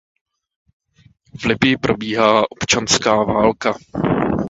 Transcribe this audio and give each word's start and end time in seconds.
V 1.39 1.45
Libyi 1.45 1.77
probíhá 1.77 2.51
občanská 2.51 3.23
válka. 3.23 3.73